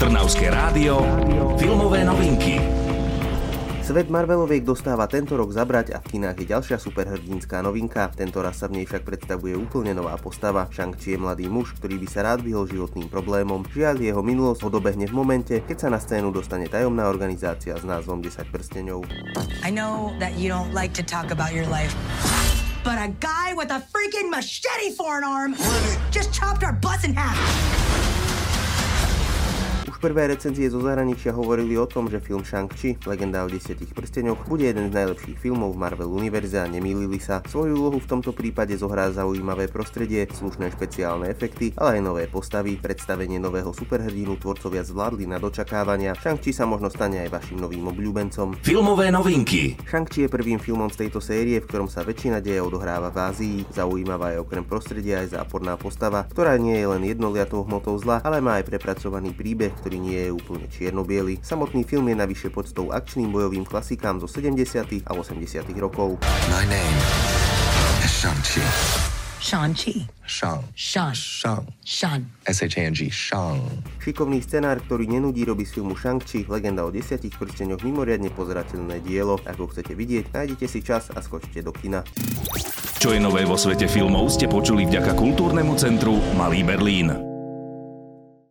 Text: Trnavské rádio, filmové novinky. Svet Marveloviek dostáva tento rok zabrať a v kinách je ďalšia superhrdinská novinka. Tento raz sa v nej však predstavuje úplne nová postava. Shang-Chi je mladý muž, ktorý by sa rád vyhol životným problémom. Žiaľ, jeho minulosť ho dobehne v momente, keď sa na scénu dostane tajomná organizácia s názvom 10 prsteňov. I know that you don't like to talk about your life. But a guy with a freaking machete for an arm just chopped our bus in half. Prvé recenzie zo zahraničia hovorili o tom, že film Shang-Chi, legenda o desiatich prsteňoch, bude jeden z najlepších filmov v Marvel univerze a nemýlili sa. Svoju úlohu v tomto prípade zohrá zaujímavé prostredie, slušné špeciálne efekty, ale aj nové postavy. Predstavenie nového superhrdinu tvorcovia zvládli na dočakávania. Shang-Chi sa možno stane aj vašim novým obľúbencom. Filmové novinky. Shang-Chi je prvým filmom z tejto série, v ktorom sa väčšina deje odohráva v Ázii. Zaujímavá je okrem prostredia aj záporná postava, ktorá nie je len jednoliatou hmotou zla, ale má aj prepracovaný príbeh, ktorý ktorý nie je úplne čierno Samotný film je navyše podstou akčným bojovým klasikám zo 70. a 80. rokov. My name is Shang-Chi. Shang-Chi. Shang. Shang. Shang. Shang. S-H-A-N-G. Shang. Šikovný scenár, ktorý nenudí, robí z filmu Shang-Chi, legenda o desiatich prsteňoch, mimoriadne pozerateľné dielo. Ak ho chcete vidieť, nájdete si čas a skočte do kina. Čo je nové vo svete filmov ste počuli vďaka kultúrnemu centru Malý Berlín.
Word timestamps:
Trnavské 0.00 0.48
rádio, 0.48 1.04
filmové 1.60 2.00
novinky. 2.08 2.56
Svet 3.84 4.08
Marveloviek 4.08 4.64
dostáva 4.64 5.04
tento 5.04 5.36
rok 5.36 5.52
zabrať 5.52 5.92
a 5.92 6.00
v 6.00 6.16
kinách 6.16 6.40
je 6.40 6.46
ďalšia 6.56 6.80
superhrdinská 6.80 7.60
novinka. 7.60 8.08
Tento 8.08 8.40
raz 8.40 8.64
sa 8.64 8.72
v 8.72 8.80
nej 8.80 8.88
však 8.88 9.04
predstavuje 9.04 9.52
úplne 9.52 9.92
nová 9.92 10.16
postava. 10.16 10.64
Shang-Chi 10.72 11.12
je 11.12 11.18
mladý 11.20 11.52
muž, 11.52 11.76
ktorý 11.76 12.00
by 12.00 12.08
sa 12.08 12.24
rád 12.24 12.40
vyhol 12.40 12.64
životným 12.64 13.12
problémom. 13.12 13.60
Žiaľ, 13.68 14.00
jeho 14.00 14.24
minulosť 14.24 14.64
ho 14.64 14.70
dobehne 14.72 15.04
v 15.04 15.12
momente, 15.12 15.60
keď 15.68 15.76
sa 15.76 15.88
na 15.92 16.00
scénu 16.00 16.32
dostane 16.32 16.64
tajomná 16.64 17.04
organizácia 17.04 17.76
s 17.76 17.84
názvom 17.84 18.24
10 18.24 18.48
prsteňov. 18.48 19.04
I 19.60 19.68
know 19.68 20.16
that 20.16 20.40
you 20.40 20.48
don't 20.48 20.72
like 20.72 20.96
to 20.96 21.04
talk 21.04 21.28
about 21.28 21.52
your 21.52 21.68
life. 21.68 21.92
But 22.80 22.96
a 22.96 23.12
guy 23.20 23.52
with 23.52 23.68
a 23.68 23.84
freaking 23.92 24.32
machete 24.32 24.96
for 24.96 25.20
an 25.20 25.28
arm 25.28 25.52
just 26.08 26.32
chopped 26.32 26.64
our 26.64 26.72
bus 26.72 27.04
in 27.04 27.12
half. 27.12 27.36
Prvé 30.00 30.32
recenzie 30.32 30.72
zo 30.72 30.80
zahraničia 30.80 31.36
hovorili 31.36 31.76
o 31.76 31.84
tom, 31.84 32.08
že 32.08 32.24
film 32.24 32.40
Shang-Chi, 32.40 33.04
legenda 33.04 33.44
o 33.44 33.52
desiatich 33.52 33.92
prsteňoch, 33.92 34.48
bude 34.48 34.64
jeden 34.64 34.88
z 34.88 34.96
najlepších 34.96 35.36
filmov 35.36 35.76
v 35.76 35.80
Marvel 35.84 36.08
univerze 36.08 36.56
a 36.56 36.64
nemýlili 36.64 37.20
sa. 37.20 37.44
Svoju 37.44 37.76
úlohu 37.76 38.00
v 38.00 38.08
tomto 38.08 38.32
prípade 38.32 38.72
zohrá 38.80 39.12
zaujímavé 39.12 39.68
prostredie, 39.68 40.24
slušné 40.24 40.72
špeciálne 40.72 41.28
efekty, 41.28 41.76
ale 41.76 42.00
aj 42.00 42.02
nové 42.02 42.24
postavy. 42.32 42.80
Predstavenie 42.80 43.36
nového 43.36 43.76
superhrdinu 43.76 44.40
tvorcovia 44.40 44.80
zvládli 44.80 45.28
na 45.28 45.36
dočakávania. 45.36 46.16
Shang-Chi 46.16 46.56
sa 46.56 46.64
možno 46.64 46.88
stane 46.88 47.20
aj 47.20 47.36
vašim 47.36 47.60
novým 47.60 47.84
obľúbencom. 47.92 48.64
Filmové 48.64 49.12
novinky. 49.12 49.76
Shang-Chi 49.84 50.24
je 50.24 50.32
prvým 50.32 50.56
filmom 50.56 50.88
z 50.88 51.04
tejto 51.04 51.20
série, 51.20 51.60
v 51.60 51.68
ktorom 51.68 51.92
sa 51.92 52.00
väčšina 52.00 52.40
deje 52.40 52.64
odohráva 52.64 53.12
v 53.12 53.18
Ázii. 53.20 53.58
Zaujímavá 53.68 54.32
je 54.32 54.40
okrem 54.40 54.64
prostredia 54.64 55.20
aj 55.20 55.36
záporná 55.36 55.76
postava, 55.76 56.24
ktorá 56.24 56.56
nie 56.56 56.78
je 56.78 56.86
len 56.88 57.02
jednoliatou 57.04 57.68
hmotou 57.68 58.00
zla, 58.00 58.24
ale 58.24 58.40
má 58.40 58.56
aj 58.56 58.70
prepracovaný 58.70 59.36
príbeh, 59.36 59.74
ktorý 59.82 59.89
ktorý 59.90 60.06
nie 60.06 60.22
je 60.22 60.30
úplne 60.30 60.66
čierno 60.70 61.02
Samotný 61.42 61.82
film 61.82 62.06
je 62.06 62.14
navyše 62.14 62.46
podstou 62.46 62.94
akčným 62.94 63.34
bojovým 63.34 63.66
klasikám 63.66 64.22
zo 64.22 64.30
70. 64.30 65.02
a 65.02 65.10
80. 65.18 65.66
rokov. 65.82 66.14
My 66.46 66.62
name 66.70 66.98
is 67.98 68.14
Shang-Chi. 68.14 68.62
Shang-Chi. 69.42 70.06
Shang. 70.30 70.62
Shang. 70.78 71.10
Shang. 71.18 71.66
Shang. 71.82 72.22
S-H-A-N-G. 72.46 73.10
Shang. 73.10 73.66
Šikovný 73.98 74.38
scenár, 74.46 74.78
ktorý 74.78 75.10
nenudí, 75.10 75.42
robí 75.42 75.66
z 75.66 75.82
filmu 75.82 75.98
Shang-Chi, 75.98 76.46
legenda 76.46 76.86
o 76.86 76.94
desiatich 76.94 77.34
prsteňoch, 77.34 77.82
mimoriadne 77.82 78.30
pozerateľné 78.30 79.02
dielo. 79.02 79.42
Ak 79.42 79.58
ho 79.58 79.66
chcete 79.66 79.98
vidieť, 79.98 80.30
nájdete 80.30 80.70
si 80.70 80.86
čas 80.86 81.10
a 81.10 81.18
skočte 81.18 81.66
do 81.66 81.74
kina. 81.74 82.06
Čo 83.02 83.10
je 83.10 83.18
nové 83.18 83.42
vo 83.42 83.58
svete 83.58 83.90
filmov 83.90 84.30
ste 84.30 84.46
počuli 84.46 84.86
vďaka 84.86 85.18
kultúrnemu 85.18 85.74
centru 85.74 86.22
Malý 86.38 86.62
Berlín. 86.62 87.29